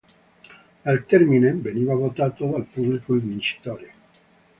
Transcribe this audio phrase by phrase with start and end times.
[0.83, 3.93] Al termine veniva votato dal pubblico il vincitore.